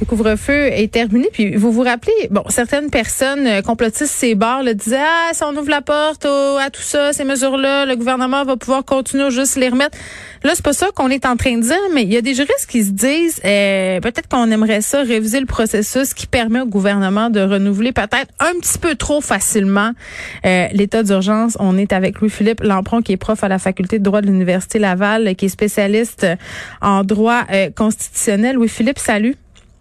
Le 0.00 0.06
couvre-feu 0.06 0.68
est 0.72 0.90
terminé. 0.90 1.28
Puis 1.30 1.56
vous 1.56 1.70
vous 1.70 1.82
rappelez, 1.82 2.28
bon, 2.30 2.42
certaines 2.48 2.88
personnes 2.88 3.46
euh, 3.46 3.60
complotistes 3.60 4.06
ces 4.10 4.34
bars 4.34 4.62
le 4.62 4.74
disaient 4.74 4.96
ah 4.98 5.30
si 5.34 5.44
on 5.44 5.50
ouvre 5.50 5.68
la 5.68 5.82
porte 5.82 6.24
à 6.24 6.70
tout 6.70 6.80
ça, 6.80 7.12
ces 7.12 7.24
mesures-là, 7.24 7.84
le 7.84 7.96
gouvernement 7.96 8.44
va 8.44 8.56
pouvoir 8.56 8.82
continuer 8.84 9.30
juste 9.30 9.56
les 9.56 9.68
remettre. 9.68 9.98
Là, 10.42 10.52
c'est 10.54 10.64
pas 10.64 10.72
ça 10.72 10.88
qu'on 10.94 11.10
est 11.10 11.26
en 11.26 11.36
train 11.36 11.58
de 11.58 11.62
dire, 11.62 11.76
mais 11.92 12.04
il 12.04 12.12
y 12.12 12.16
a 12.16 12.22
des 12.22 12.34
juristes 12.34 12.66
qui 12.66 12.82
se 12.82 12.92
disent 12.92 13.40
euh, 13.44 14.00
peut-être 14.00 14.26
qu'on 14.26 14.50
aimerait 14.50 14.80
ça 14.80 15.02
réviser 15.02 15.38
le 15.38 15.44
processus 15.44 16.14
qui 16.14 16.26
permet 16.26 16.62
au 16.62 16.66
gouvernement 16.66 17.28
de 17.28 17.40
renouveler 17.40 17.92
peut-être 17.92 18.32
un 18.38 18.58
petit 18.58 18.78
peu 18.78 18.94
trop 18.94 19.20
facilement 19.20 19.90
euh, 20.46 20.68
l'état 20.72 21.02
d'urgence. 21.02 21.58
On 21.60 21.76
est 21.76 21.92
avec 21.92 22.20
Louis-Philippe 22.20 22.62
Lampron, 22.62 23.02
qui 23.02 23.12
est 23.12 23.18
prof 23.18 23.44
à 23.44 23.48
la 23.48 23.58
faculté 23.58 23.98
de 23.98 24.04
droit 24.04 24.22
de 24.22 24.28
l'université 24.28 24.78
Laval, 24.78 25.34
qui 25.36 25.44
est 25.44 25.50
spécialiste 25.50 26.26
en 26.80 27.04
droit 27.04 27.42
constitutionnel. 27.76 28.56
Louis-Philippe, 28.56 28.98
salut. 28.98 29.36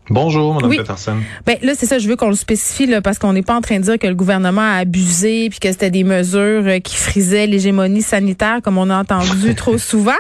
Bonjour, 0.10 0.56
Mme 0.56 0.78
Peterson. 0.78 1.18
Ben 1.46 1.58
là, 1.62 1.74
c'est 1.76 1.86
ça, 1.86 2.00
je 2.00 2.08
veux 2.08 2.16
qu'on 2.16 2.30
le 2.30 2.36
spécifie 2.36 2.88
là, 2.88 3.02
parce 3.02 3.20
qu'on 3.20 3.34
n'est 3.34 3.44
pas 3.44 3.56
en 3.56 3.62
train 3.62 3.78
de 3.78 3.84
dire 3.84 4.00
que 4.00 4.08
le 4.08 4.16
gouvernement 4.16 4.62
a 4.62 4.78
abusé 4.78 5.50
puis 5.50 5.60
que 5.60 5.72
c'était 5.72 5.92
des 5.92 6.04
mesures 6.04 6.64
euh, 6.66 6.80
qui 6.80 6.96
frisaient 6.96 7.46
l'hégémonie 7.46 8.02
sanitaire 8.02 8.60
comme 8.64 8.78
on 8.78 8.90
a 8.90 8.98
entendu 8.98 9.56
trop 9.58 9.78
souvent. 9.78 10.12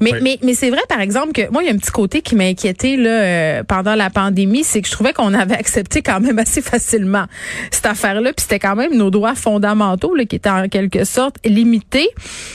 Mais 0.00 0.12
mais 0.22 0.38
mais 0.42 0.54
c'est 0.54 0.70
vrai 0.70 0.82
par 0.88 1.00
exemple 1.00 1.32
que 1.32 1.50
moi 1.52 1.62
il 1.62 1.66
y 1.66 1.68
a 1.70 1.72
un 1.72 1.78
petit 1.78 1.90
côté 1.90 2.20
qui 2.20 2.34
m'a 2.34 2.44
inquiété 2.44 2.96
là 2.96 3.10
euh, 3.10 3.62
pendant 3.62 3.94
la 3.94 4.10
pandémie, 4.10 4.64
c'est 4.64 4.82
que 4.82 4.88
je 4.88 4.92
trouvais 4.92 5.12
qu'on 5.12 5.34
avait 5.34 5.56
accepté 5.56 6.02
quand 6.02 6.20
même 6.20 6.38
assez 6.38 6.60
facilement 6.62 7.26
cette 7.70 7.86
affaire-là, 7.86 8.32
puis 8.32 8.42
c'était 8.42 8.58
quand 8.58 8.76
même 8.76 8.96
nos 8.96 9.10
droits 9.10 9.34
fondamentaux 9.34 10.14
là, 10.14 10.24
qui 10.24 10.36
étaient 10.36 10.50
en 10.50 10.68
quelque 10.68 11.04
sorte 11.04 11.36
limités. 11.44 12.08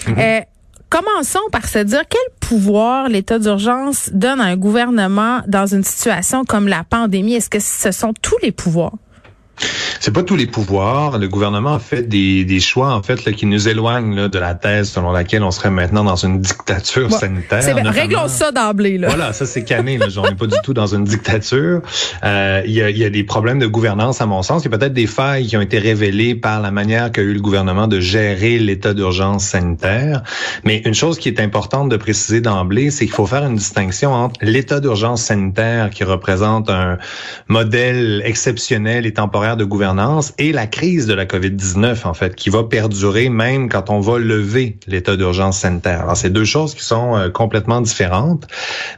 Mm-hmm. 0.08 0.20
euh, 0.20 0.42
Commençons 0.94 1.40
par 1.52 1.66
se 1.68 1.80
dire 1.80 2.04
quel 2.08 2.22
pouvoir 2.40 3.10
l'état 3.10 3.40
d'urgence 3.40 4.12
donne 4.14 4.40
à 4.40 4.44
un 4.44 4.58
gouvernement 4.58 5.42
dans 5.48 5.66
une 5.66 5.84
situation 5.84 6.46
comme 6.46 6.68
la 6.68 6.84
pandémie. 6.84 7.34
Est-ce 7.34 7.50
que 7.50 7.60
ce 7.60 7.92
sont 7.92 8.14
tous 8.22 8.38
les 8.44 8.52
pouvoirs? 8.52 8.94
C'est 10.00 10.12
pas 10.12 10.24
tous 10.24 10.36
les 10.36 10.48
pouvoirs. 10.48 11.18
Le 11.18 11.28
gouvernement 11.28 11.76
a 11.76 11.80
fait 11.80 12.04
des, 12.04 12.44
des 12.46 12.60
choix 12.60 12.94
en 12.94 13.02
fait 13.02 13.26
là, 13.26 13.32
qui 13.32 13.46
nous 13.46 13.68
éloignent 13.68 14.16
là, 14.16 14.28
de 14.28 14.40
la 14.40 14.54
thèse 14.54 14.90
selon 14.92 15.12
laquelle 15.12 15.44
on 15.44 15.52
serait 15.52 15.70
maintenant 15.70 16.04
dans 16.04 16.16
une 16.16 16.42
dictature 16.42 17.12
sanitaire. 17.12 17.64
réglons 17.92 18.28
ça 18.28 18.52
d'emblée. 18.52 18.98
Voilà, 18.98 19.34
ça 19.34 19.46
c'est 19.46 19.64
cané. 19.64 19.98
Là. 19.98 20.08
On 20.18 20.24
n'est 20.24 20.36
pas 20.36 20.48
du 20.48 20.58
tout 20.64 20.74
dans 20.74 20.88
une 20.88 21.04
dictature. 21.04 21.82
Euh, 22.24 22.62
il 22.66 22.72
y, 22.72 22.82
a, 22.82 22.90
y, 22.90 23.04
a, 23.06 23.10
des 23.10 23.24
problèmes 23.24 23.60
de 23.60 23.68
gouvernance 23.68 24.22
à 24.22 24.26
mon 24.26 24.42
sens. 24.44 24.64
Il 24.64 24.72
y 24.72 24.74
a 24.74 24.78
peut-être 24.78 24.94
des 24.94 25.08
failles 25.08 25.48
qui 25.48 25.58
ont 25.58 25.62
été 25.62 25.80
révélées 25.80 26.36
par 26.36 26.62
la 26.62 26.72
manière 26.72 27.12
qu'a 27.12 27.22
eu 27.22 27.34
le 27.34 27.42
gouvernement 27.42 27.88
de 27.88 28.00
gérer 28.00 28.60
l'état 28.60 28.94
d'urgence 28.94 29.46
sanitaire. 29.46 30.24
Mais 30.64 30.82
une 30.86 30.94
chose 30.94 31.18
qui 31.18 31.30
est 31.30 31.40
importante 31.40 31.90
de 31.90 31.98
préciser 31.98 32.42
d'emblée, 32.42 32.92
c'est 32.92 33.06
qu'il 33.06 33.14
faut 33.14 33.26
faire 33.26 33.46
une 33.46 33.56
distinction 33.56 34.14
entre 34.14 34.40
l'état 34.42 34.80
d'urgence 34.80 35.24
sanitaire 35.24 35.90
qui 35.90 36.04
représente 36.04 36.70
un 36.70 36.98
modèle 37.48 38.22
exceptionnel 38.26 39.06
et 39.06 39.14
temporaire 39.14 39.53
de 39.56 39.66
gouvernance 39.66 40.34
et 40.38 40.52
la 40.52 40.68
crise 40.68 41.08
de 41.08 41.14
la 41.14 41.26
COVID-19, 41.26 42.08
en 42.08 42.14
fait, 42.14 42.36
qui 42.36 42.50
va 42.50 42.64
perdurer 42.64 43.30
même 43.30 43.70
quand 43.70 43.90
on 43.90 44.00
va 44.00 44.20
lever 44.20 44.78
l'état 44.88 45.16
d'urgence 45.16 45.60
sanitaire. 45.60 46.02
Alors, 46.02 46.18
c'est 46.18 46.30
deux 46.30 46.46
choses 46.46 46.74
qui 46.76 46.84
sont 46.84 47.16
euh, 47.16 47.30
complètement 47.30 47.82
différentes. 47.82 48.48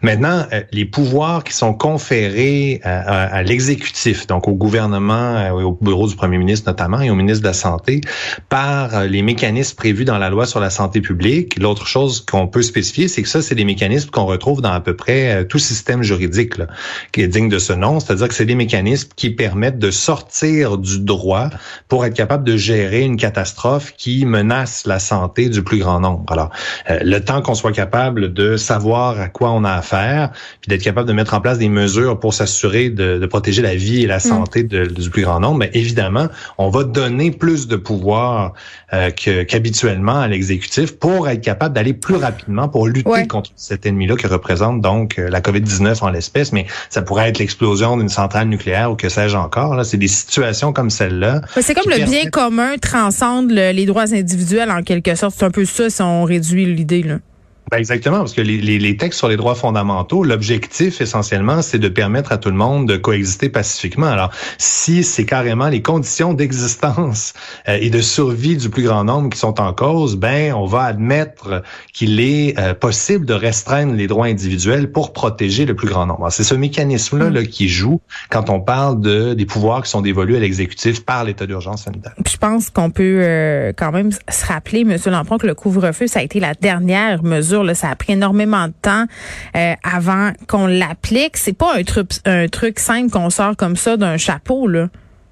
Maintenant, 0.02 0.46
euh, 0.54 0.62
les 0.72 0.86
pouvoirs 0.86 1.44
qui 1.44 1.54
sont 1.54 1.74
conférés 1.74 2.82
euh, 2.86 3.02
à, 3.06 3.44
l'exécutif, 3.44 4.28
donc 4.28 4.48
au 4.48 4.54
gouvernement, 4.54 5.50
au 5.52 5.78
bureau 5.82 6.08
du 6.08 6.16
premier 6.16 6.38
ministre 6.38 6.70
notamment 6.70 7.02
et 7.02 7.10
au 7.10 7.16
ministre 7.16 7.42
de 7.42 7.48
la 7.48 7.54
Santé, 7.54 8.02
par 8.50 9.06
les 9.06 9.22
mécanismes 9.22 9.76
prévus 9.76 10.06
dans 10.06 10.18
la 10.18 10.30
loi 10.30 10.46
sur 10.46 10.60
la 10.60 10.70
santé 10.70 11.02
publique. 11.02 11.60
L'autre 11.60 11.88
chose 11.88 12.26
qu'on 12.26 12.48
peut 12.48 12.62
spécifier, 12.62 13.08
c'est 13.08 13.22
que 13.22 13.30
ça, 13.30 13.42
c'est 13.42 13.56
des 13.56 13.66
mécanismes 13.66 14.10
qu'on 14.10 14.26
retrouve 14.26 14.62
dans 14.62 14.72
à 14.72 14.80
peu 14.80 14.96
près 14.96 15.46
tout 15.46 15.60
système 15.60 16.04
juridique 16.04 16.58
là, 16.58 16.68
qui 17.12 17.22
est 17.22 17.28
digne 17.28 17.50
de 17.50 17.60
ce 17.60 17.74
nom, 17.74 18.00
c'est-à-dire 18.00 18.28
que 18.28 18.34
c'est 18.34 18.46
des 18.46 18.56
mécanismes 18.56 19.10
qui 19.16 19.30
permettent 19.30 19.80
de 19.80 19.92
sortir 19.92 20.35
du 20.44 21.00
droit 21.00 21.50
pour 21.88 22.06
être 22.06 22.14
capable 22.14 22.44
de 22.44 22.58
gérer 22.58 23.02
une 23.02 23.18
catastrophe 23.18 23.94
qui 23.98 24.26
menace 24.26 24.86
la 24.86 25.00
santé 25.00 25.50
du 25.50 25.64
plus 25.64 25.80
grand 25.80 26.00
nombre. 26.00 26.26
Alors, 26.32 26.50
euh, 26.90 27.00
le 27.02 27.20
temps 27.24 27.42
qu'on 27.42 27.54
soit 27.54 27.72
capable 27.72 28.34
de 28.34 28.58
savoir 28.58 29.20
à 29.20 29.30
quoi 29.30 29.52
on 29.52 29.64
a 29.64 29.72
affaire, 29.72 30.32
puis 30.62 30.70
d'être 30.70 30.84
capable 30.84 31.08
de 31.08 31.14
mettre 31.14 31.34
en 31.34 31.42
place 31.42 31.58
des 31.58 31.70
mesures 31.70 32.20
pour 32.20 32.34
s'assurer 32.34 32.90
de, 32.90 33.26
protéger 33.26 33.62
la 33.62 33.76
vie 33.76 34.04
et 34.04 34.08
la 34.08 34.18
mm. 34.18 34.20
santé 34.20 34.64
du 34.64 35.10
plus 35.10 35.24
grand 35.24 35.40
nombre, 35.40 35.60
mais 35.60 35.72
évidemment, 35.74 36.28
on 36.58 36.70
va 36.70 36.84
donner 36.84 37.32
plus 37.32 37.68
de 37.68 37.76
pouvoir 37.76 38.54
euh, 38.94 39.10
qu'habituellement 39.12 40.20
à 40.20 40.28
l'exécutif 40.28 40.98
pour 40.98 41.28
être 41.30 41.42
capable 41.42 41.76
d'aller 41.76 41.94
plus 41.94 42.16
rapidement 42.16 42.68
pour 42.68 42.88
lutter 42.88 43.28
contre 43.28 43.52
cet 43.56 43.86
ennemi-là 43.86 44.16
qui 44.16 44.28
représente 44.28 44.82
donc 44.82 45.18
euh, 45.18 45.30
la 45.30 45.42
COVID-19 45.42 46.04
en 46.04 46.10
l'espèce, 46.10 46.52
mais 46.52 46.66
ça 46.90 47.02
pourrait 47.02 47.30
être 47.30 47.40
l'explosion 47.40 47.98
d'une 47.98 48.10
centrale 48.10 48.48
nucléaire 48.48 48.92
ou 48.92 48.96
que 48.96 49.10
sais-je 49.10 49.38
encore. 49.38 49.76
Là, 49.76 49.84
c'est 49.84 49.98
des 49.98 50.08
situation 50.26 50.74
comme 50.74 50.90
celle-là. 50.90 51.42
C'est 51.62 51.74
comme 51.74 51.92
le 51.92 52.04
bien 52.06 52.30
commun 52.30 52.78
transcende 52.78 53.52
les 53.52 53.86
droits 53.86 54.14
individuels 54.14 54.72
en 54.72 54.84
quelque 54.84 55.16
sorte. 55.16 55.36
C'est 55.38 55.46
un 55.46 55.52
peu 55.52 55.66
ça 55.66 55.90
si 55.90 56.02
on 56.02 56.24
réduit 56.24 56.66
l'idée. 56.66 57.04
là. 57.04 57.20
Ben 57.72 57.78
exactement, 57.78 58.20
parce 58.20 58.34
que 58.34 58.42
les, 58.42 58.58
les, 58.58 58.78
les, 58.78 58.96
textes 58.96 59.18
sur 59.18 59.28
les 59.28 59.38
droits 59.38 59.56
fondamentaux, 59.56 60.24
l'objectif 60.24 61.02
essentiellement, 61.02 61.64
c'est 61.64 61.80
de 61.80 61.90
permettre 61.90 62.32
à 62.32 62.38
tout 62.38 62.50
le 62.50 62.56
monde 62.56 62.88
de 62.88 62.96
coexister 62.96 63.50
pacifiquement. 63.50 64.06
Alors, 64.06 64.30
si 64.60 65.04
c'est 65.04 65.26
carrément 65.26 65.68
les 65.70 65.82
conditions 65.82 66.34
d'existence 66.34 67.34
euh, 67.68 67.78
et 67.82 67.90
de 67.90 68.02
survie 68.02 68.56
du 68.56 68.70
plus 68.70 68.84
grand 68.84 69.04
nombre 69.04 69.32
qui 69.32 69.40
sont 69.40 69.60
en 69.60 69.74
cause, 69.74 70.16
ben 70.16 70.54
on 70.54 70.66
va 70.66 70.84
admettre 70.84 71.64
qu'il 71.92 72.20
est 72.20 72.60
euh, 72.60 72.76
possible 72.76 73.26
de 73.26 73.34
restreindre 73.34 73.94
les 73.94 74.06
droits 74.06 74.28
individuels 74.28 74.92
pour 74.92 75.12
protéger 75.12 75.66
le 75.66 75.76
plus 75.76 75.88
grand 75.88 76.06
nombre. 76.06 76.30
C'est 76.32 76.44
ce 76.44 76.56
mécanisme-là 76.56 77.32
là, 77.32 77.44
qui 77.46 77.68
joue 77.68 78.00
quand 78.30 78.52
on 78.52 78.60
parle 78.60 79.02
de 79.02 79.34
des 79.34 79.46
pouvoirs 79.46 79.82
qui 79.84 79.90
sont 79.90 80.02
dévolus 80.02 80.36
à 80.36 80.40
l'exécutif 80.40 81.04
par 81.04 81.24
l'état 81.24 81.48
d'urgence 81.48 81.84
sanitaire. 81.84 82.14
je 82.26 82.38
pense 82.38 82.70
qu'on 82.70 82.92
peut 82.92 83.22
euh, 83.22 83.74
quand 83.76 83.92
même 83.92 84.12
se 84.12 84.46
rappeler, 84.46 84.84
Monsieur 84.84 85.10
Lampron, 85.10 85.38
que 85.38 85.48
le 85.48 85.56
couvre-feu, 85.56 86.06
ça 86.08 86.20
a 86.20 86.22
été 86.22 86.40
la 86.40 86.54
dernière 86.54 87.24
mesure 87.24 87.55
ça 87.74 87.90
a 87.90 87.96
pris 87.96 88.14
énormément 88.14 88.68
de 88.68 88.74
temps 88.82 89.06
euh, 89.56 89.74
avant 89.84 90.32
qu'on 90.48 90.68
l'applique. 90.68 91.38
C'est 91.38 91.54
pas 91.58 91.76
un 91.76 91.84
truc, 91.84 92.12
un 92.26 92.48
truc 92.48 92.80
simple 92.80 93.10
qu'on 93.10 93.30
sort 93.30 93.56
comme 93.56 93.76
ça 93.76 93.98
d'un 93.98 94.18
chapeau, 94.18 94.68
là. 94.68 94.90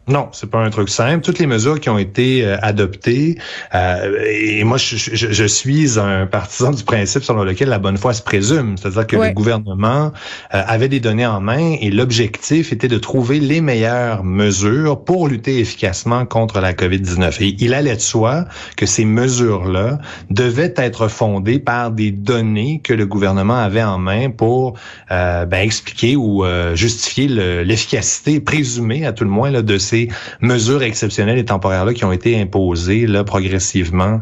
Non, 0.09 0.27
c'est 0.33 0.49
pas 0.49 0.59
un 0.59 0.69
truc 0.69 0.89
simple. 0.89 1.23
Toutes 1.23 1.39
les 1.39 1.47
mesures 1.47 1.79
qui 1.79 1.89
ont 1.89 1.97
été 1.97 2.45
euh, 2.45 2.57
adoptées, 2.61 3.37
euh, 3.73 4.21
et 4.27 4.61
moi 4.65 4.77
je, 4.77 4.97
je, 4.97 5.45
suis 5.45 5.97
un 5.97 6.25
partisan 6.25 6.71
du 6.71 6.83
principe 6.83 7.23
selon 7.23 7.43
lequel 7.45 7.69
la 7.69 7.79
bonne 7.79 7.95
foi 7.95 8.13
se 8.13 8.21
présume, 8.21 8.75
c'est-à-dire 8.77 9.07
que 9.07 9.15
le 9.15 9.31
gouvernement 9.31 10.11
euh, 10.53 10.61
avait 10.67 10.89
des 10.89 10.99
données 10.99 11.25
en 11.25 11.39
main 11.39 11.77
et 11.79 11.89
l'objectif 11.89 12.73
était 12.73 12.89
de 12.89 12.97
trouver 12.97 13.39
les 13.39 13.61
meilleures 13.61 14.25
mesures 14.25 15.01
pour 15.01 15.29
lutter 15.29 15.59
efficacement 15.59 16.25
contre 16.25 16.59
la 16.59 16.73
COVID-19. 16.73 17.41
Et 17.41 17.55
il 17.59 17.73
allait 17.73 17.95
de 17.95 18.01
soi 18.01 18.43
que 18.75 18.85
ces 18.85 19.05
mesures-là 19.05 19.99
devaient 20.29 20.73
être 20.75 21.07
fondées 21.07 21.59
par 21.59 21.91
des 21.91 22.11
données 22.11 22.81
que 22.83 22.93
le 22.93 23.05
gouvernement 23.05 23.57
avait 23.57 23.83
en 23.83 23.99
main 23.99 24.29
pour 24.29 24.77
ben, 25.09 25.47
expliquer 25.53 26.15
ou 26.17 26.43
justifier 26.73 27.27
l'efficacité 27.63 28.39
présumée, 28.39 29.05
à 29.05 29.13
tout 29.13 29.23
le 29.23 29.29
moins, 29.29 29.51
là, 29.51 29.61
de 29.61 29.77
ces 29.77 29.92
mesures 30.41 30.83
exceptionnelles 30.83 31.37
et 31.37 31.45
temporaires-là 31.45 31.93
qui 31.93 32.05
ont 32.05 32.11
été 32.11 32.39
imposées 32.39 33.07
là, 33.07 33.23
progressivement 33.23 34.21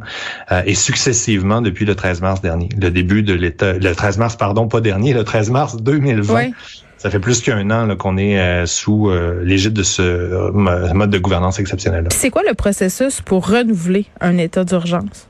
euh, 0.51 0.61
et 0.65 0.75
successivement 0.75 1.61
depuis 1.61 1.85
le 1.85 1.95
13 1.95 2.21
mars 2.21 2.41
dernier, 2.41 2.69
le 2.79 2.89
début 2.89 3.23
de 3.23 3.33
l'état, 3.33 3.73
le 3.73 3.93
13 3.93 4.17
mars, 4.17 4.35
pardon, 4.35 4.67
pas 4.67 4.81
dernier, 4.81 5.13
le 5.13 5.23
13 5.23 5.49
mars 5.49 5.77
2020. 5.77 6.49
Ça 6.97 7.09
fait 7.09 7.19
plus 7.19 7.41
qu'un 7.41 7.71
an 7.71 7.95
qu'on 7.95 8.15
est 8.17 8.39
euh, 8.39 8.67
sous 8.67 9.09
euh, 9.09 9.41
l'égide 9.43 9.73
de 9.73 9.81
ce 9.81 10.51
mode 10.51 11.09
de 11.09 11.17
gouvernance 11.17 11.59
exceptionnel. 11.59 12.07
C'est 12.11 12.29
quoi 12.29 12.43
le 12.47 12.53
processus 12.53 13.21
pour 13.21 13.47
renouveler 13.47 14.05
un 14.19 14.37
état 14.37 14.63
d'urgence? 14.63 15.27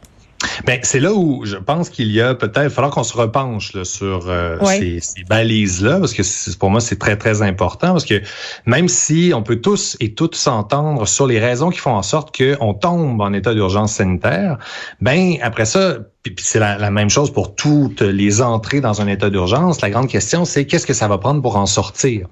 Ben, 0.66 0.80
c'est 0.84 1.00
là 1.00 1.14
où 1.14 1.44
je 1.46 1.58
pense 1.58 1.90
qu'il 1.90 2.12
y 2.12 2.22
a 2.22 2.36
peut-être, 2.36 2.72
il 2.72 2.90
qu'on 2.90 3.04
se 3.04 3.18
repenche 3.18 3.74
là, 3.74 3.84
sur 3.84 4.30
euh, 4.30 4.58
ces, 4.66 5.00
ces 5.00 5.24
balises-là, 5.24 6.00
parce 6.00 6.14
que 6.14 6.58
pour 6.58 6.70
moi, 6.70 6.82
c'est 6.82 6.98
très, 6.98 7.18
très 7.18 7.42
important, 7.42 7.94
parce 7.94 8.06
que 8.06 8.22
même 8.66 8.88
si 8.88 9.32
on 9.36 9.44
peut 9.44 9.58
tous 9.58 9.98
et 10.00 10.14
toutes 10.14 10.36
s'entendre 10.36 11.08
sur 11.08 11.28
les 11.28 11.40
raisons 11.40 11.70
qui 11.70 11.80
font 11.80 11.96
en 11.96 12.04
sorte 12.04 12.36
qu'on 12.36 12.74
tombe 12.74 13.22
en 13.22 13.34
état 13.34 13.54
d'urgence 13.54 13.94
sanitaire, 13.94 14.58
ben 15.02 15.36
après 15.42 15.66
ça, 15.66 15.98
puis, 16.24 16.46
c'est 16.46 16.60
la, 16.60 16.92
même 16.92 17.10
chose 17.10 17.32
pour 17.34 17.56
toutes 17.56 18.02
les 18.02 18.44
entrées 18.44 18.80
dans 18.80 19.02
un 19.02 19.08
état 19.08 19.32
d'urgence. 19.32 19.82
La 19.82 19.90
grande 19.90 20.08
question, 20.08 20.46
c'est 20.46 20.66
qu'est-ce 20.66 20.86
que 20.86 20.94
ça 20.94 21.08
va 21.08 21.18
prendre 21.18 21.42
pour 21.42 21.56
en 21.56 21.66
sortir? 21.66 22.28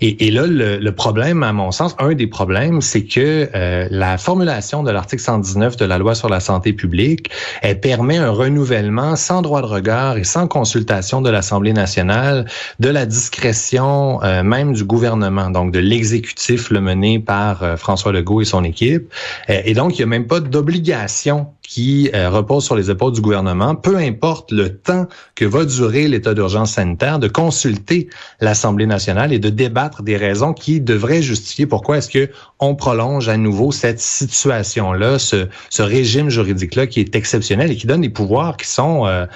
Et, 0.00 0.30
là, 0.30 0.46
le, 0.46 0.90
problème, 0.92 1.42
à 1.42 1.52
mon 1.52 1.72
sens, 1.72 1.96
un 1.98 2.14
des 2.14 2.28
problèmes, 2.28 2.80
c'est 2.80 3.04
que 3.04 3.48
euh, 3.54 3.88
la 3.90 4.16
formulation 4.16 4.84
de 4.84 4.92
l'article 4.92 5.22
119 5.22 5.76
de 5.76 5.84
la 5.84 5.98
loi 5.98 6.14
sur 6.14 6.28
la 6.28 6.38
santé 6.38 6.72
publique, 6.72 7.30
elle 7.62 7.80
permet 7.80 8.16
un 8.16 8.30
renouvellement 8.30 9.16
sans 9.16 9.42
droit 9.42 9.60
de 9.60 9.66
regard 9.66 10.18
et 10.18 10.24
sans 10.24 10.46
consultation 10.46 11.20
de 11.20 11.30
l'Assemblée 11.30 11.72
nationale 11.72 12.46
de 12.78 12.88
la 12.90 13.06
discrétion 13.06 14.22
euh, 14.22 14.44
même 14.44 14.72
du 14.72 14.84
gouvernement, 14.84 15.50
donc 15.50 15.72
de 15.72 15.80
l'exécutif 15.80 16.70
le 16.70 16.80
mené 16.80 17.18
par 17.18 17.64
euh, 17.64 17.76
François 17.76 18.12
Legault 18.12 18.40
et 18.40 18.44
son 18.44 18.62
équipe. 18.62 19.12
et 19.48 19.74
donc, 19.74 19.98
il 19.98 20.02
n'y 20.02 20.04
a 20.04 20.06
même 20.06 20.26
pas 20.28 20.38
d'obligation 20.38 21.48
qui 21.62 22.10
euh, 22.14 22.28
repose 22.28 22.64
sur 22.64 22.74
les 22.74 22.90
épaules 22.90 23.12
du 23.12 23.20
gouvernement, 23.20 23.74
peu 23.74 23.96
importe 23.96 24.50
le 24.50 24.76
temps 24.76 25.06
que 25.34 25.44
va 25.44 25.64
durer 25.64 26.08
l'état 26.08 26.34
d'urgence 26.34 26.72
sanitaire, 26.72 27.18
de 27.18 27.28
consulter 27.28 28.08
l'Assemblée 28.40 28.86
nationale 28.86 29.32
et 29.32 29.38
de 29.38 29.48
débattre 29.48 30.02
des 30.02 30.16
raisons 30.16 30.52
qui 30.52 30.80
devraient 30.80 31.22
justifier 31.22 31.66
pourquoi 31.66 31.98
est-ce 31.98 32.10
que 32.10 32.30
on 32.58 32.74
prolonge 32.74 33.28
à 33.28 33.36
nouveau 33.36 33.72
cette 33.72 34.00
situation-là, 34.00 35.18
ce, 35.18 35.46
ce 35.70 35.82
régime 35.82 36.30
juridique-là 36.30 36.86
qui 36.86 37.00
est 37.00 37.14
exceptionnel 37.14 37.70
et 37.70 37.76
qui 37.76 37.86
donne 37.86 38.00
des 38.00 38.10
pouvoirs 38.10 38.56
qui 38.56 38.68
sont 38.68 39.06
euh, 39.06 39.26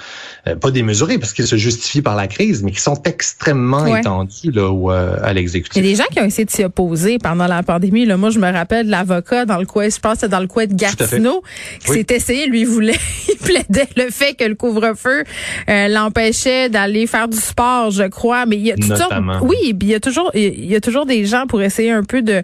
euh, 0.47 0.55
pas 0.55 0.71
démesurés 0.71 1.17
parce 1.17 1.33
qu'ils 1.33 1.47
se 1.47 1.55
justifient 1.55 2.01
par 2.01 2.15
la 2.15 2.27
crise, 2.27 2.61
mais 2.61 2.71
qui 2.71 2.81
sont 2.81 3.01
extrêmement 3.03 3.85
étendus 3.85 4.51
là, 4.51 5.17
à 5.23 5.33
l'exécutif. 5.33 5.81
Il 5.81 5.85
y 5.85 5.87
a 5.87 5.91
des 5.91 5.97
gens 5.97 6.07
qui 6.11 6.19
ont 6.19 6.25
essayé 6.25 6.45
de 6.45 6.51
s'y 6.51 6.63
opposer 6.63 7.19
pendant 7.19 7.47
la 7.47 7.63
pandémie. 7.63 8.05
Là, 8.05 8.17
moi, 8.17 8.29
je 8.29 8.39
me 8.39 8.51
rappelle 8.51 8.85
de 8.85 8.91
l'avocat 8.91 9.45
dans 9.45 9.57
le 9.57 9.65
coin, 9.65 9.89
je 9.89 9.99
pense, 9.99 10.19
dans 10.19 10.39
le 10.39 10.47
coin 10.47 10.65
de 10.65 10.73
Gatineau, 10.73 11.41
qui 11.79 11.93
s'est 11.93 12.16
lui, 12.47 12.63
voulait, 12.63 12.95
il 13.29 13.37
plaidait 13.37 13.87
le 13.95 14.09
fait 14.09 14.33
que 14.33 14.43
le 14.43 14.55
couvre-feu 14.55 15.23
euh, 15.69 15.87
l'empêchait 15.87 16.69
d'aller 16.69 17.07
faire 17.07 17.27
du 17.27 17.37
sport, 17.37 17.91
je 17.91 18.03
crois. 18.03 18.45
Mais 18.45 18.57
il 18.57 18.65
y 18.65 18.71
a 18.71 18.75
toujours, 18.75 19.13
oui, 19.41 19.75
il 19.79 19.87
y 19.87 19.95
a 19.95 19.99
toujours, 19.99 20.31
il 20.33 20.65
y 20.65 20.75
a 20.75 20.81
toujours 20.81 21.05
des 21.05 21.25
gens 21.25 21.47
pour 21.47 21.61
essayer 21.61 21.91
un 21.91 22.03
peu 22.03 22.21
de 22.21 22.43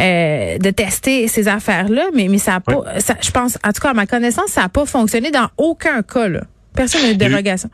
euh, 0.00 0.58
de 0.58 0.70
tester 0.70 1.28
ces 1.28 1.48
affaires-là, 1.48 2.06
mais 2.14 2.28
mais 2.28 2.38
ça 2.38 2.56
a 2.56 2.60
pas, 2.60 3.00
ça, 3.00 3.16
je 3.20 3.30
pense, 3.30 3.58
en 3.64 3.72
tout 3.72 3.80
cas 3.80 3.90
à 3.90 3.94
ma 3.94 4.06
connaissance, 4.06 4.50
ça 4.50 4.64
a 4.64 4.68
pas 4.68 4.86
fonctionné 4.86 5.30
dans 5.30 5.48
aucun 5.56 6.02
cas 6.02 6.28
là. 6.28 6.42
Personne 6.74 7.02
n'a 7.02 7.10
eu 7.10 7.14
de 7.14 7.18
dérogation. 7.18 7.70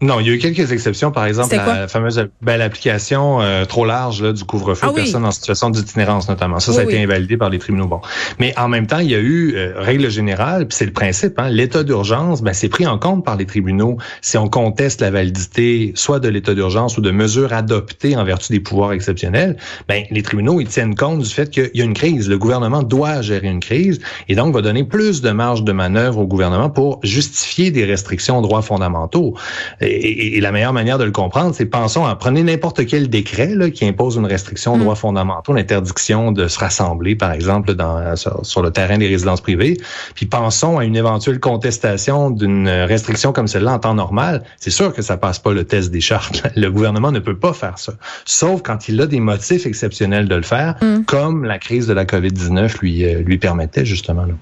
Non, 0.00 0.20
il 0.20 0.26
y 0.26 0.30
a 0.30 0.32
eu 0.34 0.38
quelques 0.38 0.72
exceptions. 0.72 1.10
Par 1.10 1.24
exemple, 1.24 1.54
la, 1.54 1.88
fameuse 1.88 2.28
ben, 2.42 2.56
l'application 2.56 3.40
euh, 3.40 3.64
trop 3.64 3.84
large 3.84 4.22
là, 4.22 4.32
du 4.32 4.44
couvre-feu 4.44 4.86
ah 4.86 4.90
aux 4.90 4.94
personnes 4.94 5.24
en 5.24 5.30
situation 5.30 5.70
d'itinérance 5.70 6.28
notamment. 6.28 6.60
Ça, 6.60 6.72
ça 6.72 6.80
a 6.80 6.82
été 6.82 7.02
invalidé 7.02 7.36
par 7.36 7.48
les 7.48 7.58
tribunaux. 7.58 7.86
Bon, 7.86 8.00
mais 8.38 8.52
en 8.58 8.68
même 8.68 8.86
temps, 8.86 8.98
il 8.98 9.10
y 9.10 9.14
a 9.14 9.18
eu 9.18 9.54
euh, 9.54 9.72
règle 9.76 10.10
générale, 10.10 10.66
puis 10.66 10.76
c'est 10.76 10.84
le 10.84 10.92
principe. 10.92 11.38
Hein, 11.38 11.48
l'état 11.48 11.84
d'urgence, 11.84 12.42
ben, 12.42 12.52
c'est 12.52 12.68
pris 12.68 12.86
en 12.86 12.98
compte 12.98 13.24
par 13.24 13.36
les 13.36 13.46
tribunaux 13.46 13.96
si 14.20 14.36
on 14.36 14.48
conteste 14.48 15.00
la 15.00 15.10
validité 15.10 15.92
soit 15.94 16.18
de 16.18 16.28
l'état 16.28 16.54
d'urgence 16.54 16.98
ou 16.98 17.00
de 17.00 17.10
mesures 17.10 17.52
adoptées 17.52 18.16
en 18.16 18.24
vertu 18.24 18.52
des 18.52 18.60
pouvoirs 18.60 18.92
exceptionnels. 18.92 19.56
Ben, 19.88 20.04
les 20.10 20.22
tribunaux 20.22 20.60
ils 20.60 20.68
tiennent 20.68 20.96
compte 20.96 21.20
du 21.20 21.30
fait 21.30 21.50
qu'il 21.50 21.70
y 21.72 21.80
a 21.80 21.84
une 21.84 21.94
crise. 21.94 22.28
Le 22.28 22.36
gouvernement 22.36 22.82
doit 22.82 23.22
gérer 23.22 23.48
une 23.48 23.60
crise 23.60 24.00
et 24.28 24.34
donc 24.34 24.52
va 24.52 24.60
donner 24.60 24.84
plus 24.84 25.22
de 25.22 25.30
marge 25.30 25.62
de 25.62 25.72
manœuvre 25.72 26.18
au 26.18 26.26
gouvernement 26.26 26.68
pour 26.68 27.00
justifier 27.02 27.70
des 27.70 27.84
restrictions 27.84 28.38
aux 28.38 28.42
droits 28.42 28.62
fondamentaux 28.62 29.34
et, 29.80 29.93
la 30.40 30.52
meilleure 30.52 30.72
manière 30.72 30.98
de 30.98 31.04
le 31.04 31.10
comprendre, 31.10 31.54
c'est 31.54 31.66
pensons 31.66 32.04
à 32.06 32.14
prenez 32.16 32.42
n'importe 32.42 32.86
quel 32.86 33.08
décret 33.08 33.54
là, 33.54 33.70
qui 33.70 33.86
impose 33.86 34.16
une 34.16 34.26
restriction 34.26 34.74
aux 34.74 34.76
mm. 34.76 34.80
droits 34.80 34.94
fondamentaux, 34.94 35.52
l'interdiction 35.52 36.32
de 36.32 36.48
se 36.48 36.58
rassembler, 36.58 37.16
par 37.16 37.32
exemple, 37.32 37.74
dans, 37.74 38.14
sur, 38.16 38.62
le 38.62 38.70
terrain 38.70 38.98
des 38.98 39.08
résidences 39.08 39.40
privées. 39.40 39.76
Puis 40.14 40.26
pensons 40.26 40.78
à 40.78 40.84
une 40.84 40.96
éventuelle 40.96 41.40
contestation 41.40 42.30
d'une 42.30 42.68
restriction 42.68 43.32
comme 43.32 43.46
celle-là 43.46 43.74
en 43.74 43.78
temps 43.78 43.94
normal. 43.94 44.42
C'est 44.58 44.70
sûr 44.70 44.92
que 44.92 45.02
ça 45.02 45.16
passe 45.16 45.38
pas 45.38 45.52
le 45.52 45.64
test 45.64 45.90
des 45.90 46.00
chartes. 46.00 46.42
Le 46.56 46.70
gouvernement 46.70 47.12
ne 47.12 47.18
peut 47.18 47.36
pas 47.36 47.52
faire 47.52 47.78
ça, 47.78 47.94
sauf 48.24 48.62
quand 48.62 48.88
il 48.88 49.00
a 49.00 49.06
des 49.06 49.20
motifs 49.20 49.66
exceptionnels 49.66 50.28
de 50.28 50.34
le 50.34 50.42
faire, 50.42 50.76
mm. 50.80 51.04
comme 51.04 51.44
la 51.44 51.58
crise 51.58 51.86
de 51.86 51.92
la 51.92 52.04
COVID-19 52.04 52.78
lui 52.80 53.04
euh, 53.04 53.22
lui 53.22 53.38
permettait 53.38 53.84
justement. 53.84 54.24
Là. 54.24 54.34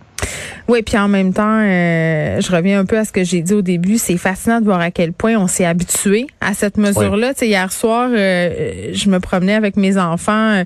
Oui, 0.69 0.83
puis 0.83 0.97
en 0.97 1.09
même 1.09 1.33
temps, 1.33 1.61
euh, 1.61 2.41
je 2.41 2.53
reviens 2.53 2.81
un 2.81 2.85
peu 2.85 2.99
à 2.99 3.05
ce 3.05 3.13
que 3.13 3.25
j'ai 3.25 3.43
dit 3.43 3.53
au 3.53 3.63
début. 3.63 3.99
C'est 3.99 4.17
fascinant 4.17 4.61
de 4.61 4.65
voir 4.65 4.81
à 4.81 4.91
quel 4.91 5.13
point 5.13 5.37
on 5.37 5.47
s'est 5.47 5.65
habitué 5.65 6.27
à 6.41 6.55
cette 6.55 6.77
mesure-là. 6.77 7.33
sais, 7.35 7.49
hier 7.49 7.73
soir, 7.73 8.09
euh, 8.13 8.91
je 8.93 9.09
me 9.11 9.19
promenais 9.21 9.55
avec 9.55 9.77
mes 9.77 9.99
enfants 9.99 10.33
euh, 10.33 10.65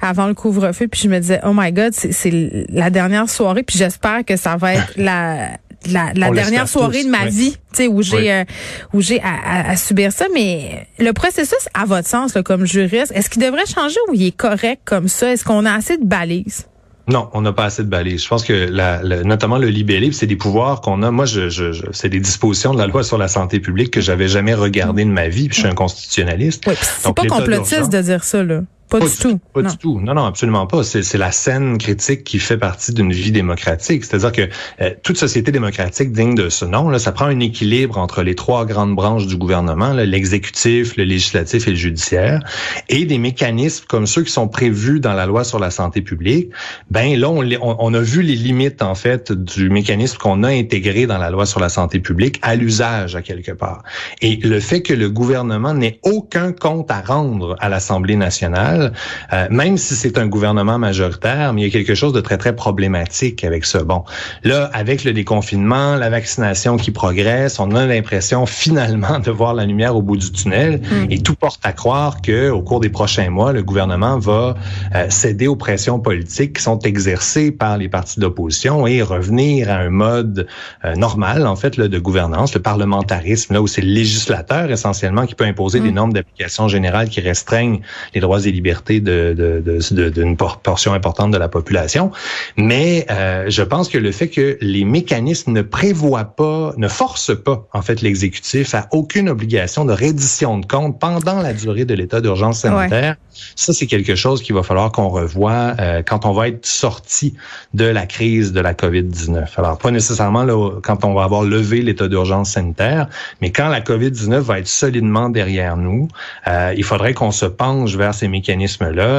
avant 0.00 0.26
le 0.26 0.34
couvre-feu, 0.34 0.88
puis 0.88 1.02
je 1.02 1.08
me 1.08 1.18
disais, 1.18 1.40
oh 1.44 1.52
my 1.54 1.72
God, 1.72 1.92
c'est 1.92 2.66
la 2.70 2.90
dernière 2.90 3.28
soirée, 3.28 3.62
puis 3.62 3.78
j'espère 3.78 4.24
que 4.24 4.36
ça 4.36 4.56
va 4.56 4.74
être 4.74 4.92
la 4.96 5.50
la, 5.92 6.30
dernière 6.30 6.66
soirée 6.66 7.04
de 7.04 7.08
ma 7.08 7.26
vie, 7.26 7.52
tu 7.52 7.58
sais, 7.76 7.86
où 7.86 8.02
j'ai 8.02 8.44
où 8.92 9.00
j'ai 9.00 9.20
à, 9.22 9.76
subir 9.76 10.10
ça. 10.10 10.24
Mais 10.34 10.88
le 10.98 11.12
processus, 11.12 11.68
à 11.74 11.84
votre 11.84 12.08
sens, 12.08 12.34
là, 12.34 12.42
comme 12.42 12.66
juriste, 12.66 13.12
est-ce 13.14 13.30
qu'il 13.30 13.42
devrait 13.42 13.66
changer 13.66 13.98
ou 14.08 14.14
il 14.14 14.26
est 14.26 14.36
correct 14.36 14.80
comme 14.84 15.06
ça? 15.06 15.30
Est-ce 15.30 15.44
qu'on 15.44 15.64
a 15.64 15.72
assez 15.72 15.96
de 15.96 16.04
balises? 16.04 16.66
Non, 17.08 17.28
on 17.32 17.40
n'a 17.40 17.52
pas 17.52 17.64
assez 17.64 17.84
de 17.84 17.88
balises. 17.88 18.24
Je 18.24 18.28
pense 18.28 18.44
que 18.44 18.52
la, 18.52 19.00
notamment 19.22 19.58
le 19.58 19.68
libellé, 19.68 20.10
c'est 20.12 20.26
des 20.26 20.36
pouvoirs 20.36 20.80
qu'on 20.80 21.02
a. 21.02 21.10
Moi, 21.10 21.24
je, 21.24 21.48
je, 21.48 21.72
c'est 21.92 22.08
des 22.08 22.18
dispositions 22.18 22.72
de 22.74 22.78
la 22.78 22.88
loi 22.88 23.04
sur 23.04 23.16
la 23.16 23.28
santé 23.28 23.60
publique 23.60 23.92
que 23.92 24.00
j'avais 24.00 24.28
jamais 24.28 24.54
regardées 24.54 25.04
de 25.04 25.10
ma 25.10 25.28
vie. 25.28 25.48
Puis 25.48 25.56
je 25.56 25.60
suis 25.60 25.68
un 25.68 25.74
constitutionnaliste. 25.74 26.64
Oui, 26.66 26.74
c'est 26.80 27.14
pas 27.14 27.24
complotiste 27.24 27.92
de 27.92 28.00
dire 28.00 28.24
ça 28.24 28.42
là. 28.42 28.62
Pas, 28.88 29.00
du 29.00 29.16
tout. 29.16 29.40
Pas 29.52 29.62
du 29.62 29.76
tout. 29.78 30.00
Non, 30.00 30.14
non, 30.14 30.24
absolument 30.24 30.66
pas. 30.66 30.84
C'est 30.84 31.18
la 31.18 31.32
scène 31.32 31.76
critique 31.78 32.22
qui 32.22 32.38
fait 32.38 32.56
partie 32.56 32.92
d'une 32.92 33.12
vie 33.12 33.32
démocratique. 33.32 34.04
C'est-à-dire 34.04 34.32
que 34.32 34.48
euh, 34.80 34.90
toute 35.02 35.16
société 35.16 35.50
démocratique 35.50 36.12
digne 36.12 36.36
de 36.36 36.48
ce 36.48 36.64
nom, 36.64 36.88
là, 36.88 36.98
ça 37.00 37.10
prend 37.10 37.26
un 37.26 37.40
équilibre 37.40 37.98
entre 37.98 38.22
les 38.22 38.36
trois 38.36 38.64
grandes 38.64 38.94
branches 38.94 39.26
du 39.26 39.36
gouvernement, 39.36 39.92
l'exécutif, 39.92 40.96
le 40.96 41.04
législatif 41.04 41.66
et 41.66 41.70
le 41.70 41.76
judiciaire, 41.76 42.40
et 42.88 43.04
des 43.06 43.18
mécanismes 43.18 43.84
comme 43.88 44.06
ceux 44.06 44.22
qui 44.22 44.32
sont 44.32 44.46
prévus 44.46 45.00
dans 45.00 45.14
la 45.14 45.26
loi 45.26 45.42
sur 45.42 45.58
la 45.58 45.70
santé 45.70 46.00
publique. 46.00 46.50
Ben 46.90 47.18
là, 47.18 47.28
on, 47.28 47.44
on 47.60 47.94
a 47.94 48.00
vu 48.00 48.22
les 48.22 48.36
limites 48.36 48.82
en 48.82 48.94
fait 48.94 49.32
du 49.32 49.68
mécanisme 49.68 50.16
qu'on 50.18 50.44
a 50.44 50.48
intégré 50.48 51.06
dans 51.06 51.18
la 51.18 51.30
loi 51.30 51.44
sur 51.44 51.58
la 51.58 51.68
santé 51.68 51.98
publique 51.98 52.38
à 52.42 52.54
l'usage 52.54 53.16
à 53.16 53.22
quelque 53.22 53.52
part. 53.52 53.82
Et 54.22 54.36
le 54.36 54.60
fait 54.60 54.82
que 54.82 54.94
le 54.94 55.10
gouvernement 55.10 55.74
n'ait 55.74 55.98
aucun 56.04 56.52
compte 56.52 56.90
à 56.90 57.00
rendre 57.00 57.56
à 57.58 57.68
l'Assemblée 57.68 58.16
nationale 58.16 58.75
euh, 58.76 59.46
même 59.50 59.76
si 59.76 59.94
c'est 59.94 60.18
un 60.18 60.26
gouvernement 60.26 60.78
majoritaire, 60.78 61.52
mais 61.52 61.62
il 61.62 61.64
y 61.64 61.68
a 61.68 61.70
quelque 61.70 61.94
chose 61.94 62.12
de 62.12 62.20
très, 62.20 62.38
très 62.38 62.54
problématique 62.54 63.44
avec 63.44 63.64
ça. 63.64 63.82
Bon, 63.84 64.04
là, 64.44 64.70
avec 64.72 65.04
le 65.04 65.12
déconfinement, 65.12 65.96
la 65.96 66.10
vaccination 66.10 66.76
qui 66.76 66.90
progresse, 66.90 67.58
on 67.58 67.74
a 67.74 67.86
l'impression 67.86 68.46
finalement 68.46 69.18
de 69.18 69.30
voir 69.30 69.54
la 69.54 69.64
lumière 69.64 69.96
au 69.96 70.02
bout 70.02 70.16
du 70.16 70.30
tunnel 70.30 70.80
mm. 70.80 71.10
et 71.10 71.20
tout 71.20 71.34
porte 71.34 71.60
à 71.64 71.72
croire 71.72 72.20
que 72.22 72.50
au 72.50 72.62
cours 72.62 72.80
des 72.80 72.88
prochains 72.90 73.30
mois, 73.30 73.52
le 73.52 73.62
gouvernement 73.62 74.18
va 74.18 74.56
euh, 74.94 75.06
céder 75.08 75.46
aux 75.46 75.56
pressions 75.56 75.98
politiques 75.98 76.56
qui 76.56 76.62
sont 76.62 76.78
exercées 76.80 77.50
par 77.50 77.78
les 77.78 77.88
partis 77.88 78.20
d'opposition 78.20 78.86
et 78.86 79.02
revenir 79.02 79.70
à 79.70 79.76
un 79.76 79.90
mode 79.90 80.46
euh, 80.84 80.94
normal, 80.94 81.46
en 81.46 81.56
fait, 81.56 81.76
là, 81.76 81.88
de 81.88 81.98
gouvernance, 81.98 82.54
le 82.54 82.62
parlementarisme, 82.62 83.54
là 83.54 83.62
où 83.62 83.66
c'est 83.66 83.82
le 83.82 83.92
législateur 83.92 84.70
essentiellement 84.70 85.26
qui 85.26 85.34
peut 85.34 85.44
imposer 85.44 85.80
des 85.80 85.90
mm. 85.90 85.94
normes 85.94 86.12
d'application 86.12 86.68
générale 86.68 87.08
qui 87.08 87.20
restreignent 87.20 87.80
les 88.14 88.20
droits 88.20 88.44
et 88.44 88.52
libertés 88.52 88.65
liberté 88.66 89.00
de, 89.00 89.62
d'une 90.10 90.36
portion 90.36 90.92
importante 90.92 91.30
de 91.30 91.38
la 91.38 91.48
population. 91.48 92.10
Mais 92.56 93.06
euh, 93.10 93.44
je 93.48 93.62
pense 93.62 93.88
que 93.88 93.98
le 93.98 94.10
fait 94.10 94.28
que 94.28 94.58
les 94.60 94.84
mécanismes 94.84 95.52
ne 95.52 95.62
prévoient 95.62 96.34
pas, 96.36 96.72
ne 96.76 96.88
forcent 96.88 97.36
pas 97.36 97.68
en 97.72 97.82
fait 97.82 98.02
l'exécutif 98.02 98.74
à 98.74 98.88
aucune 98.90 99.28
obligation 99.28 99.84
de 99.84 99.92
reddition 99.92 100.58
de 100.58 100.66
comptes 100.66 100.98
pendant 100.98 101.40
la 101.42 101.52
durée 101.52 101.84
de 101.84 101.94
l'état 101.94 102.20
d'urgence 102.20 102.60
sanitaire, 102.60 103.16
ça 103.54 103.72
c'est 103.72 103.86
quelque 103.86 104.16
chose 104.16 104.42
qu'il 104.42 104.54
va 104.54 104.62
falloir 104.62 104.90
qu'on 104.90 105.08
revoie 105.08 105.74
euh, 105.78 106.02
quand 106.04 106.26
on 106.26 106.32
va 106.32 106.48
être 106.48 106.66
sorti 106.66 107.34
de 107.74 107.84
la 107.84 108.06
crise 108.06 108.52
de 108.52 108.60
la 108.60 108.74
COVID-19. 108.74 109.46
Alors 109.56 109.78
pas 109.78 109.92
nécessairement 109.92 110.42
là, 110.42 110.56
quand 110.82 111.04
on 111.04 111.14
va 111.14 111.22
avoir 111.22 111.44
levé 111.44 111.82
l'état 111.82 112.08
d'urgence 112.08 112.50
sanitaire, 112.50 113.08
mais 113.40 113.50
quand 113.52 113.68
la 113.68 113.80
COVID-19 113.80 114.40
va 114.40 114.58
être 114.58 114.68
solidement 114.68 115.28
derrière 115.28 115.76
nous, 115.76 116.08
euh, 116.48 116.74
il 116.76 116.84
faudrait 116.84 117.14
qu'on 117.14 117.30
se 117.30 117.46
penche 117.46 117.94
vers 117.94 118.14
ces 118.14 118.28
mécanismes 118.28 118.55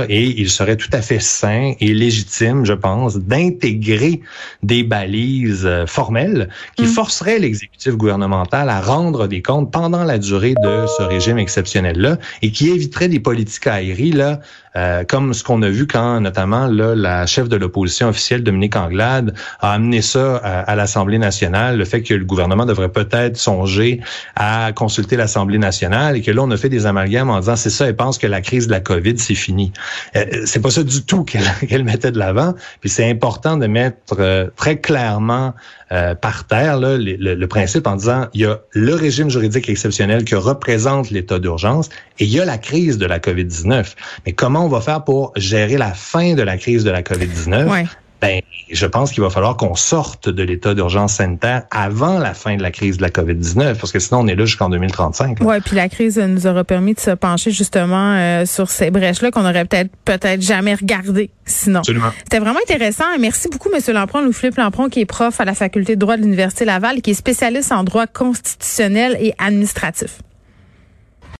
et 0.09 0.39
il 0.39 0.49
serait 0.49 0.77
tout 0.77 0.89
à 0.93 1.01
fait 1.01 1.19
sain 1.19 1.73
et 1.79 1.93
légitime, 1.93 2.65
je 2.65 2.73
pense, 2.73 3.17
d'intégrer 3.17 4.21
des 4.63 4.83
balises 4.83 5.65
euh, 5.65 5.85
formelles 5.85 6.49
qui 6.75 6.83
mm. 6.83 6.87
forceraient 6.87 7.39
l'exécutif 7.39 7.93
gouvernemental 7.95 8.69
à 8.69 8.81
rendre 8.81 9.27
des 9.27 9.41
comptes 9.41 9.71
pendant 9.71 10.03
la 10.03 10.17
durée 10.17 10.55
de 10.63 10.85
ce 10.97 11.03
régime 11.03 11.37
exceptionnel-là 11.37 12.17
et 12.41 12.51
qui 12.51 12.69
éviterait 12.69 13.09
des 13.09 13.19
politiques 13.19 13.67
aériennes 13.67 14.17
là, 14.17 14.39
euh, 14.77 15.03
comme 15.03 15.33
ce 15.33 15.43
qu'on 15.43 15.61
a 15.63 15.69
vu 15.69 15.87
quand 15.87 16.21
notamment 16.21 16.67
là, 16.67 16.93
la 16.95 17.25
chef 17.25 17.49
de 17.49 17.55
l'opposition 17.55 18.09
officielle, 18.09 18.43
Dominique 18.43 18.75
Anglade, 18.75 19.33
a 19.59 19.73
amené 19.73 20.01
ça 20.01 20.37
à, 20.37 20.75
l'Assemblée 20.75 21.17
nationale, 21.17 21.77
le 21.77 21.85
fait 21.85 22.03
que 22.03 22.13
le 22.13 22.25
gouvernement 22.25 22.65
devrait 22.65 22.89
peut-être 22.89 23.37
songer 23.37 24.01
à 24.35 24.71
consulter 24.73 25.15
l'Assemblée 25.15 25.57
nationale 25.57 26.15
et 26.15 26.21
que 26.21 26.31
là, 26.31 26.43
on 26.43 26.51
a 26.51 26.57
fait 26.57 26.69
des 26.69 26.85
amalgames 26.85 27.29
en 27.29 27.39
disant 27.39 27.55
c'est 27.55 27.71
ça, 27.71 27.87
elle 27.87 27.95
pense 27.95 28.17
que 28.17 28.27
la 28.27 28.41
crise 28.41 28.67
de 28.67 28.71
la 28.71 28.79
COVID, 28.79 29.17
c'est 29.17 29.35
fini. 29.35 29.73
Euh, 30.15 30.25
c'est 30.45 30.61
pas 30.61 30.71
ça 30.71 30.83
du 30.83 31.03
tout 31.03 31.23
qu'elle 31.67 31.83
mettait 31.83 32.11
de 32.11 32.19
l'avant. 32.19 32.53
Puis 32.81 32.89
c'est 32.89 33.09
important 33.09 33.57
de 33.57 33.65
mettre 33.67 33.97
euh, 34.19 34.47
très 34.55 34.79
clairement 34.79 35.53
euh, 35.91 36.15
par 36.15 36.45
terre 36.45 36.77
le, 36.79 36.97
le, 36.97 37.47
principe 37.47 37.87
en 37.87 37.95
disant 37.95 38.27
il 38.33 38.41
y 38.41 38.45
a 38.45 38.59
le 38.71 38.93
régime 38.93 39.29
juridique 39.29 39.69
exceptionnel 39.69 40.25
que 40.25 40.35
représente 40.35 41.11
l'état 41.11 41.39
d'urgence 41.39 41.87
et 42.19 42.25
il 42.25 42.29
y 42.29 42.41
a 42.41 42.45
la 42.45 42.57
crise 42.57 42.97
de 42.97 43.05
la 43.05 43.19
COVID-19. 43.19 43.95
Mais 44.25 44.33
comment 44.33 44.66
on 44.67 44.69
va 44.69 44.81
faire 44.81 45.03
pour 45.03 45.31
gérer 45.35 45.77
la 45.77 45.93
fin 45.93 46.33
de 46.33 46.41
la 46.41 46.57
crise 46.57 46.83
de 46.83 46.91
la 46.91 47.01
COVID-19? 47.01 47.87
ben, 48.19 48.41
je 48.71 48.85
pense 48.85 49.11
qu'il 49.11 49.21
va 49.21 49.29
falloir 49.29 49.57
qu'on 49.57 49.75
sorte 49.75 50.27
de 50.27 50.43
l'état 50.43 50.73
d'urgence 50.73 51.13
sanitaire 51.13 51.63
avant 51.69 52.17
la 52.17 52.33
fin 52.33 52.55
de 52.55 52.63
la 52.63 52.71
crise 52.71 52.97
de 52.97 53.03
la 53.03 53.09
COVID-19, 53.09 53.75
parce 53.75 53.91
que 53.91 53.99
sinon 53.99 54.21
on 54.21 54.27
est 54.27 54.35
là 54.35 54.45
jusqu'en 54.45 54.69
2035. 54.69 55.37
Oui, 55.41 55.55
puis 55.63 55.75
la 55.75 55.87
crise 55.87 56.17
nous 56.17 56.47
aura 56.47 56.63
permis 56.63 56.95
de 56.95 56.99
se 56.99 57.11
pencher 57.11 57.51
justement 57.51 58.15
euh, 58.15 58.45
sur 58.45 58.69
ces 58.69 58.89
brèches-là 58.89 59.31
qu'on 59.31 59.45
aurait 59.45 59.65
peut-être 59.65 59.91
peut-être 60.03 60.41
jamais 60.41 60.73
regardées 60.73 61.29
sinon. 61.45 61.79
Absolument. 61.79 62.11
C'était 62.23 62.39
vraiment 62.39 62.59
intéressant. 62.59 63.05
Merci 63.19 63.49
beaucoup, 63.49 63.69
M. 63.73 63.79
Lampron, 63.93 64.21
Louis-Philippe 64.21 64.57
Lampron, 64.57 64.89
qui 64.89 65.01
est 65.01 65.05
prof 65.05 65.39
à 65.39 65.45
la 65.45 65.53
faculté 65.53 65.95
de 65.95 65.99
droit 65.99 66.17
de 66.17 66.23
l'Université 66.23 66.65
Laval, 66.65 67.01
qui 67.01 67.11
est 67.11 67.15
spécialiste 67.15 67.71
en 67.71 67.83
droit 67.83 68.07
constitutionnel 68.07 69.15
et 69.21 69.33
administratif. 69.37 70.17